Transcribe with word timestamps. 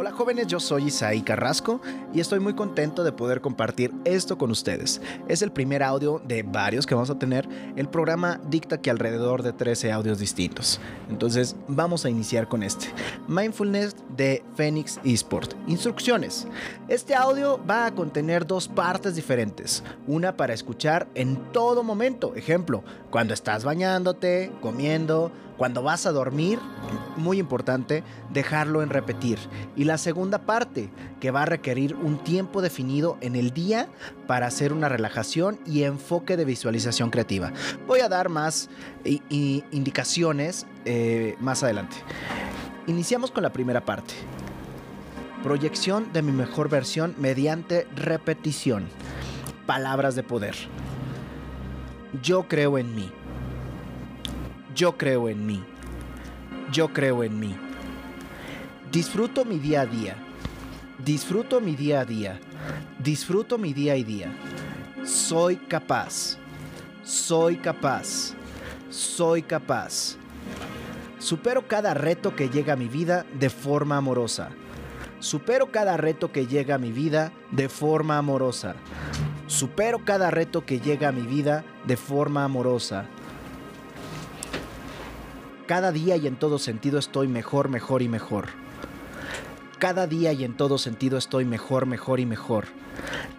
Hola 0.00 0.12
jóvenes, 0.12 0.46
yo 0.46 0.60
soy 0.60 0.86
Isaí 0.86 1.20
Carrasco 1.20 1.78
y 2.14 2.20
estoy 2.20 2.40
muy 2.40 2.54
contento 2.54 3.04
de 3.04 3.12
poder 3.12 3.42
compartir 3.42 3.92
esto 4.06 4.38
con 4.38 4.50
ustedes. 4.50 5.02
Es 5.28 5.42
el 5.42 5.52
primer 5.52 5.82
audio 5.82 6.22
de 6.26 6.42
varios 6.42 6.86
que 6.86 6.94
vamos 6.94 7.10
a 7.10 7.18
tener. 7.18 7.46
El 7.76 7.86
programa 7.86 8.40
dicta 8.48 8.80
que 8.80 8.88
alrededor 8.88 9.42
de 9.42 9.52
13 9.52 9.92
audios 9.92 10.18
distintos. 10.18 10.80
Entonces 11.10 11.54
vamos 11.68 12.06
a 12.06 12.08
iniciar 12.08 12.48
con 12.48 12.62
este. 12.62 12.86
Mindfulness 13.28 13.94
de 14.16 14.42
Phoenix 14.54 14.98
Esport. 15.04 15.52
Instrucciones. 15.66 16.48
Este 16.88 17.14
audio 17.14 17.60
va 17.68 17.84
a 17.84 17.94
contener 17.94 18.46
dos 18.46 18.68
partes 18.68 19.16
diferentes. 19.16 19.84
Una 20.06 20.34
para 20.34 20.54
escuchar 20.54 21.08
en 21.14 21.52
todo 21.52 21.82
momento. 21.82 22.34
Ejemplo, 22.36 22.82
cuando 23.10 23.34
estás 23.34 23.64
bañándote, 23.64 24.50
comiendo, 24.62 25.30
cuando 25.60 25.82
vas 25.82 26.06
a 26.06 26.12
dormir, 26.12 26.58
muy 27.18 27.38
importante, 27.38 28.02
dejarlo 28.32 28.82
en 28.82 28.88
repetir. 28.88 29.38
Y 29.76 29.84
la 29.90 29.98
segunda 29.98 30.38
parte, 30.38 30.88
que 31.18 31.32
va 31.32 31.42
a 31.42 31.46
requerir 31.46 31.96
un 31.96 32.22
tiempo 32.22 32.62
definido 32.62 33.18
en 33.22 33.34
el 33.34 33.50
día 33.50 33.88
para 34.28 34.46
hacer 34.46 34.72
una 34.72 34.88
relajación 34.88 35.58
y 35.66 35.82
enfoque 35.82 36.36
de 36.36 36.44
visualización 36.44 37.10
creativa. 37.10 37.52
Voy 37.88 37.98
a 37.98 38.08
dar 38.08 38.28
más 38.28 38.70
indicaciones 39.02 40.64
eh, 40.84 41.34
más 41.40 41.64
adelante. 41.64 41.96
Iniciamos 42.86 43.32
con 43.32 43.42
la 43.42 43.52
primera 43.52 43.84
parte. 43.84 44.14
Proyección 45.42 46.12
de 46.12 46.22
mi 46.22 46.30
mejor 46.30 46.68
versión 46.68 47.16
mediante 47.18 47.88
repetición. 47.96 48.86
Palabras 49.66 50.14
de 50.14 50.22
poder. 50.22 50.54
Yo 52.22 52.46
creo 52.46 52.78
en 52.78 52.94
mí. 52.94 53.10
Yo 54.72 54.96
creo 54.96 55.28
en 55.28 55.46
mí. 55.46 55.64
Yo 56.70 56.92
creo 56.92 57.24
en 57.24 57.40
mí. 57.40 57.56
Disfruto 58.90 59.44
mi 59.44 59.60
día 59.60 59.82
a 59.82 59.86
día. 59.86 60.16
Disfruto 60.98 61.60
mi 61.60 61.76
día 61.76 62.00
a 62.00 62.04
día. 62.04 62.40
Disfruto 62.98 63.56
mi 63.56 63.72
día 63.72 63.92
a 63.92 63.96
día. 63.96 64.32
Soy 65.04 65.56
capaz. 65.56 66.38
Soy 67.04 67.56
capaz. 67.58 68.34
Soy 68.90 69.42
capaz. 69.42 70.16
Supero 71.20 71.68
cada 71.68 71.94
reto 71.94 72.34
que 72.34 72.48
llega 72.48 72.72
a 72.72 72.76
mi 72.76 72.88
vida 72.88 73.24
de 73.38 73.48
forma 73.48 73.96
amorosa. 73.96 74.50
Supero 75.20 75.70
cada 75.70 75.96
reto 75.96 76.32
que 76.32 76.48
llega 76.48 76.74
a 76.74 76.78
mi 76.78 76.90
vida 76.90 77.32
de 77.52 77.68
forma 77.68 78.18
amorosa. 78.18 78.74
Supero 79.46 80.04
cada 80.04 80.32
reto 80.32 80.66
que 80.66 80.80
llega 80.80 81.10
a 81.10 81.12
mi 81.12 81.22
vida 81.22 81.64
de 81.86 81.96
forma 81.96 82.42
amorosa. 82.42 83.04
Cada 85.68 85.92
día 85.92 86.16
y 86.16 86.26
en 86.26 86.34
todo 86.34 86.58
sentido 86.58 86.98
estoy 86.98 87.28
mejor, 87.28 87.68
mejor 87.68 88.02
y 88.02 88.08
mejor. 88.08 88.48
Cada 89.80 90.06
día 90.06 90.34
y 90.34 90.44
en 90.44 90.58
todo 90.58 90.76
sentido 90.76 91.16
estoy 91.16 91.46
mejor, 91.46 91.86
mejor 91.86 92.20
y 92.20 92.26
mejor. 92.26 92.66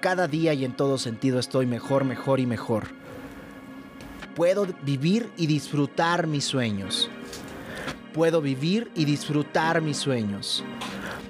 Cada 0.00 0.26
día 0.26 0.52
y 0.52 0.64
en 0.64 0.72
todo 0.72 0.98
sentido 0.98 1.38
estoy 1.38 1.64
mejor, 1.64 2.04
mejor 2.04 2.40
y 2.40 2.46
mejor. 2.46 2.88
Puedo 4.34 4.66
vivir 4.82 5.30
y 5.36 5.46
disfrutar 5.46 6.26
mis 6.26 6.44
sueños. 6.44 7.08
Puedo 8.12 8.42
vivir 8.42 8.90
y 8.96 9.04
disfrutar 9.04 9.80
mis 9.80 9.96
sueños. 9.96 10.64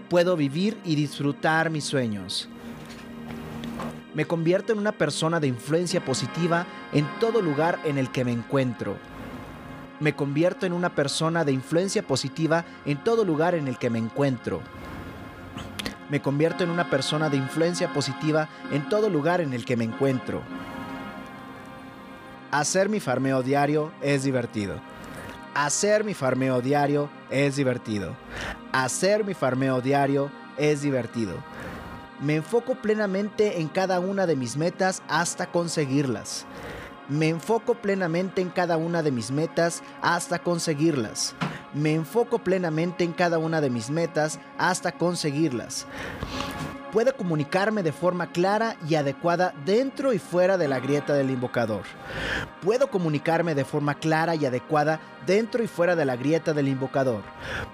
Puedo 0.09 0.39
vivir 0.39 0.79
y 0.87 0.95
disfrutar 0.95 1.69
mis 1.69 1.85
sueños. 1.85 2.49
Me 4.15 4.25
convierto 4.25 4.73
en 4.73 4.79
una 4.79 4.93
persona 4.93 5.39
de 5.39 5.49
influencia 5.49 6.03
positiva 6.03 6.67
en 6.95 7.07
todo 7.21 7.43
lugar 7.43 7.79
en 7.85 7.99
el 7.99 8.11
que 8.11 8.25
me 8.25 8.33
encuentro 8.33 8.97
me 10.01 10.15
convierto 10.15 10.67
en 10.67 10.73
una 10.73 10.95
persona 10.95 11.45
de 11.45 11.53
influencia 11.53 12.03
positiva 12.03 12.65
en 12.85 13.03
todo 13.03 13.25
lugar 13.25 13.55
en 13.55 13.69
el 13.69 13.79
que 13.79 13.91
me 13.91 13.99
encuentro. 13.99 14.61
Me 16.15 16.23
convierto 16.23 16.63
en 16.63 16.71
una 16.71 16.91
persona 16.91 17.29
de 17.29 17.37
influencia 17.37 17.93
positiva 17.93 18.49
en 18.71 18.89
todo 18.89 19.11
lugar 19.11 19.41
en 19.41 19.53
el 19.53 19.65
que 19.65 19.77
me 19.77 19.83
encuentro. 19.83 20.43
Hacer 22.53 22.89
mi 22.89 23.01
farmeo 23.01 23.43
diario 23.43 23.91
es 24.01 24.23
divertido. 24.23 24.77
Hacer 25.57 26.05
mi 26.05 26.15
farmeo 26.15 26.61
diario 26.61 27.11
es 27.31 27.57
divertido. 27.57 28.15
Hacer 28.71 29.25
mi 29.25 29.35
farmeo 29.35 29.81
diario 29.81 30.31
es 30.57 30.83
divertido. 30.83 31.35
Me 32.21 32.37
enfoco 32.37 32.77
plenamente 32.77 33.61
en 33.61 33.67
cada 33.67 33.99
una 33.99 34.25
de 34.25 34.37
mis 34.37 34.57
metas 34.57 35.03
hasta 35.09 35.47
conseguirlas. 35.47 36.47
Me 37.09 37.29
enfoco 37.29 37.75
plenamente 37.75 38.41
en 38.41 38.51
cada 38.51 38.77
una 38.77 39.03
de 39.03 39.11
mis 39.11 39.33
metas 39.33 39.83
hasta 40.01 40.39
conseguirlas. 40.39 41.35
Me 41.75 41.93
enfoco 41.93 42.39
plenamente 42.39 43.03
en 43.03 43.13
cada 43.13 43.39
una 43.39 43.61
de 43.61 43.69
mis 43.69 43.91
metas 43.91 44.39
hasta 44.59 44.93
conseguirlas. 44.93 45.87
Puedo 46.93 47.17
comunicarme 47.17 47.83
de 47.83 47.91
forma 47.91 48.29
clara 48.29 48.77
y 48.89 48.95
adecuada 48.95 49.53
dentro 49.67 50.13
y 50.13 50.21
fuera 50.21 50.57
de 50.57 50.69
la 50.69 50.79
grieta 50.79 51.13
del 51.13 51.31
invocador. 51.31 51.83
Puedo 52.63 52.89
comunicarme 52.89 53.57
de 53.57 53.65
forma 53.65 53.95
clara 53.95 54.37
y 54.37 54.47
adecuada 54.47 55.01
dentro 55.27 55.65
y 55.65 55.67
fuera 55.67 55.97
de 55.97 56.05
la 56.05 56.15
grieta 56.15 56.53
del 56.53 56.69
invocador. 56.69 57.23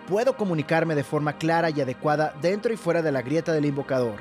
Puedo 0.08 0.38
comunicarme 0.38 0.94
de 0.94 1.04
forma 1.04 1.34
clara 1.34 1.68
y 1.68 1.82
adecuada 1.82 2.32
dentro 2.40 2.72
y 2.72 2.78
fuera 2.78 3.02
de 3.02 3.12
la 3.12 3.20
grieta 3.20 3.52
del 3.52 3.66
invocador. 3.66 4.16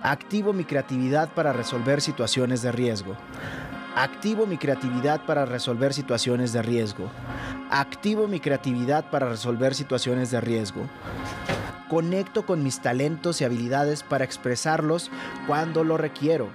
Activo 0.00 0.52
mi 0.52 0.64
creatividad 0.64 1.34
para 1.34 1.52
resolver 1.52 2.00
situaciones 2.00 2.62
de 2.62 2.70
riesgo. 2.70 3.16
Activo 3.96 4.46
mi 4.46 4.58
creatividad 4.58 5.26
para 5.26 5.44
resolver 5.44 5.92
situaciones 5.92 6.52
de 6.52 6.62
riesgo. 6.62 7.10
Activo 7.74 8.28
mi 8.28 8.38
creatividad 8.38 9.08
para 9.08 9.30
resolver 9.30 9.74
situaciones 9.74 10.30
de 10.30 10.42
riesgo. 10.42 10.82
Conecto 11.88 12.44
con 12.44 12.62
mis 12.62 12.82
talentos 12.82 13.40
y 13.40 13.44
habilidades 13.44 14.02
para 14.02 14.26
expresarlos 14.26 15.10
cuando 15.46 15.82
lo 15.82 15.96
requiero. 15.96 16.50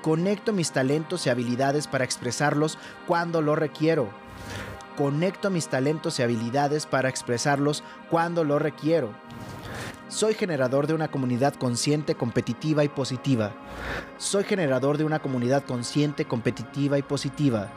Conecto 0.00 0.54
mis 0.54 0.72
talentos 0.72 1.26
y 1.26 1.28
habilidades 1.28 1.86
para 1.86 2.04
expresarlos 2.04 2.78
cuando 3.06 3.42
lo 3.42 3.56
requiero. 3.56 4.08
Conecto 4.96 5.50
mis 5.50 5.68
talentos 5.68 6.18
y 6.18 6.22
habilidades 6.22 6.86
para 6.86 7.10
expresarlos 7.10 7.84
cuando 8.08 8.42
lo 8.42 8.58
requiero. 8.58 9.10
Soy 10.12 10.34
generador 10.34 10.86
de 10.86 10.92
una 10.92 11.08
comunidad 11.08 11.54
consciente, 11.54 12.14
competitiva 12.14 12.84
y 12.84 12.88
positiva. 12.88 13.54
Soy 14.18 14.44
generador 14.44 14.98
de 14.98 15.04
una 15.04 15.20
comunidad 15.20 15.64
consciente, 15.64 16.26
competitiva 16.26 16.98
y 16.98 17.02
positiva. 17.02 17.70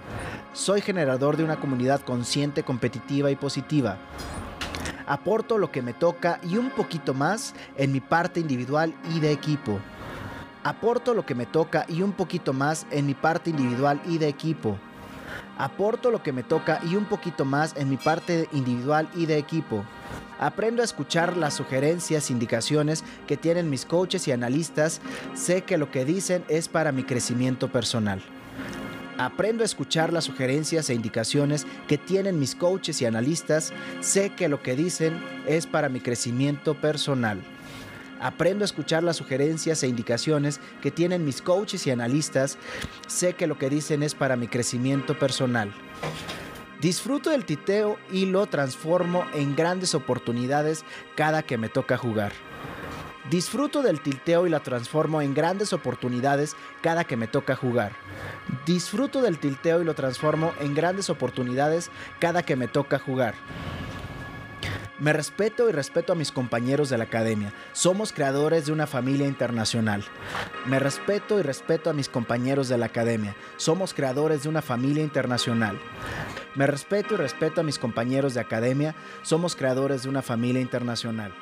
Soy 0.52 0.82
generador 0.82 1.38
de 1.38 1.46
una 1.46 1.62
comunidad 1.62 2.02
consciente, 2.02 2.64
competitiva 2.64 3.32
y 3.32 3.38
positiva. 3.38 3.98
Aporto 5.08 5.58
lo 5.58 5.72
que 5.72 5.82
me 5.82 5.94
toca 5.94 6.42
y 6.44 6.58
un 6.58 6.72
poquito 6.72 7.14
más 7.14 7.56
en 7.78 7.94
mi 7.94 8.02
parte 8.02 8.42
individual 8.42 8.94
y 9.16 9.22
de 9.22 9.32
equipo. 9.32 9.80
Aporto 10.66 11.14
lo 11.14 11.26
que 11.26 11.36
me 11.36 11.46
toca 11.46 11.86
y 11.88 12.02
un 12.02 12.12
poquito 12.12 12.52
más 12.52 12.86
en 12.92 13.06
mi 13.06 13.14
parte 13.14 13.52
individual 13.52 14.02
y 14.06 14.18
de 14.18 14.28
equipo. 14.28 14.78
Aporto 15.58 16.12
lo 16.12 16.22
que 16.22 16.34
me 16.34 16.44
toca 16.44 16.80
y 16.84 16.96
un 16.96 17.06
poquito 17.06 17.46
más 17.46 17.76
en 17.78 17.90
mi 17.90 17.98
parte 17.98 18.50
individual 18.52 19.08
y 19.16 19.26
de 19.26 19.38
equipo. 19.38 19.86
Aprendo 20.40 20.82
a 20.82 20.86
escuchar 20.86 21.38
las 21.38 21.54
sugerencias, 21.54 22.30
indicaciones 22.30 23.04
que 23.28 23.38
tienen 23.38 23.70
mis 23.70 23.86
coaches 23.86 24.28
y 24.28 24.32
analistas. 24.32 25.02
Sé 25.34 25.64
que 25.64 25.78
lo 25.78 25.92
que 25.92 26.04
dicen 26.04 26.44
es 26.50 26.68
para 26.68 26.92
mi 26.92 27.04
crecimiento 27.04 27.72
personal. 27.72 28.22
Aprendo 29.18 29.64
a 29.64 29.66
escuchar 29.66 30.12
las 30.12 30.26
sugerencias 30.26 30.90
e 30.90 30.94
indicaciones 30.94 31.66
que 31.88 31.98
tienen 31.98 32.38
mis 32.38 32.54
coaches 32.54 33.02
y 33.02 33.06
analistas. 33.06 33.72
Sé 34.02 34.32
que 34.32 34.50
lo 34.50 34.62
que 34.62 34.76
dicen 34.76 35.24
es 35.48 35.68
para 35.68 35.88
mi 35.88 36.02
crecimiento 36.02 36.74
personal. 36.76 37.42
Aprendo 38.20 38.64
a 38.64 38.66
escuchar 38.66 39.04
las 39.04 39.18
sugerencias 39.18 39.84
e 39.84 39.88
indicaciones 39.88 40.60
que 40.82 40.92
tienen 40.92 41.26
mis 41.26 41.42
coaches 41.42 41.86
y 41.88 41.92
analistas. 41.92 42.58
Sé 43.08 43.34
que 43.34 43.48
lo 43.48 43.58
que 43.58 43.70
dicen 43.70 44.04
es 44.04 44.16
para 44.16 44.36
mi 44.36 44.48
crecimiento 44.48 45.18
personal. 45.18 45.74
Disfruto 46.82 47.30
del 47.30 47.46
titeo 47.46 47.98
y 48.12 48.26
lo 48.26 48.46
transformo 48.48 49.26
en 49.34 49.56
grandes 49.56 49.96
oportunidades 49.96 50.84
cada 51.16 51.42
que 51.44 51.58
me 51.58 51.70
toca 51.70 51.98
jugar. 51.98 52.34
Disfruto 53.30 53.82
del 53.82 54.02
tilteo 54.02 54.46
y 54.46 54.52
la 54.52 54.60
transformo 54.60 55.20
en 55.20 55.34
grandes 55.34 55.74
oportunidades 55.74 56.56
cada 56.82 57.06
que 57.06 57.18
me 57.18 57.28
toca 57.28 57.56
jugar. 57.56 57.94
Disfruto 58.68 59.22
del 59.22 59.40
tilteo 59.40 59.82
y 59.82 59.86
lo 59.86 59.96
transformo 59.96 60.54
en 60.60 60.76
grandes 60.76 61.10
oportunidades 61.10 61.90
cada 62.20 62.44
que 62.44 62.56
me 62.56 62.68
toca 62.68 63.00
jugar. 63.00 63.34
Me 65.06 65.14
respeto 65.14 65.70
y 65.70 65.72
respeto 65.72 66.14
a 66.14 66.16
mis 66.16 66.32
compañeros 66.32 66.90
de 66.90 66.98
la 66.98 67.04
academia. 67.04 67.54
Somos 67.74 68.12
creadores 68.12 68.66
de 68.66 68.72
una 68.72 68.88
familia 68.88 69.28
internacional. 69.28 70.04
Me 70.66 70.80
respeto 70.80 71.40
y 71.40 71.44
respeto 71.44 71.92
a 71.92 71.94
mis 71.94 72.10
compañeros 72.10 72.70
de 72.70 72.80
la 72.80 72.88
academia. 72.88 73.36
Somos 73.58 73.94
creadores 73.94 74.42
de 74.42 74.50
una 74.50 74.64
familia 74.64 75.04
internacional. 75.04 75.80
Me 76.56 76.66
respeto 76.66 77.14
y 77.14 77.18
respeto 77.18 77.62
a 77.62 77.64
mis 77.64 77.78
compañeros 77.78 78.34
de 78.34 78.40
academia. 78.40 78.96
Somos 79.22 79.56
creadores 79.56 80.02
de 80.02 80.10
una 80.10 80.24
familia 80.24 80.64
internacional. 80.64 81.36